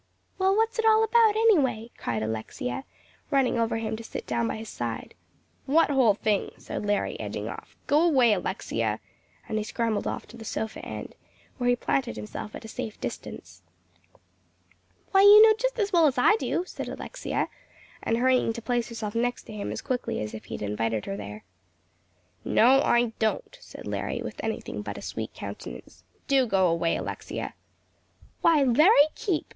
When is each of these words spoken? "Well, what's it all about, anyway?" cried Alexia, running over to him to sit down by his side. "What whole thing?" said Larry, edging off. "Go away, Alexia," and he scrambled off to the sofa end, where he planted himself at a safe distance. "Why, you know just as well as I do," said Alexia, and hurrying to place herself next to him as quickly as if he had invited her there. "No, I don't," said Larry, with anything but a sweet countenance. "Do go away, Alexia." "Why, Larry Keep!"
"Well, 0.39 0.55
what's 0.55 0.79
it 0.79 0.85
all 0.87 1.03
about, 1.03 1.35
anyway?" 1.35 1.91
cried 1.95 2.23
Alexia, 2.23 2.85
running 3.29 3.59
over 3.59 3.75
to 3.77 3.81
him 3.83 3.95
to 3.97 4.03
sit 4.03 4.25
down 4.25 4.47
by 4.47 4.55
his 4.57 4.67
side. 4.67 5.13
"What 5.67 5.91
whole 5.91 6.15
thing?" 6.15 6.49
said 6.57 6.83
Larry, 6.87 7.19
edging 7.19 7.47
off. 7.47 7.75
"Go 7.85 8.01
away, 8.07 8.33
Alexia," 8.33 8.99
and 9.47 9.59
he 9.59 9.63
scrambled 9.63 10.07
off 10.07 10.25
to 10.29 10.37
the 10.37 10.43
sofa 10.43 10.83
end, 10.83 11.13
where 11.59 11.69
he 11.69 11.75
planted 11.75 12.15
himself 12.15 12.55
at 12.55 12.65
a 12.65 12.67
safe 12.67 12.99
distance. 12.99 13.61
"Why, 15.11 15.21
you 15.21 15.39
know 15.43 15.53
just 15.59 15.77
as 15.77 15.93
well 15.93 16.07
as 16.07 16.17
I 16.17 16.35
do," 16.37 16.65
said 16.65 16.89
Alexia, 16.89 17.47
and 18.01 18.17
hurrying 18.17 18.53
to 18.53 18.59
place 18.63 18.89
herself 18.89 19.13
next 19.13 19.43
to 19.43 19.53
him 19.53 19.71
as 19.71 19.83
quickly 19.83 20.19
as 20.19 20.33
if 20.33 20.45
he 20.45 20.55
had 20.55 20.63
invited 20.67 21.05
her 21.05 21.15
there. 21.15 21.43
"No, 22.43 22.81
I 22.81 23.13
don't," 23.19 23.55
said 23.61 23.85
Larry, 23.85 24.23
with 24.23 24.43
anything 24.43 24.81
but 24.81 24.97
a 24.97 25.01
sweet 25.03 25.35
countenance. 25.35 26.03
"Do 26.27 26.47
go 26.47 26.65
away, 26.69 26.95
Alexia." 26.97 27.53
"Why, 28.41 28.63
Larry 28.63 29.09
Keep!" 29.13 29.45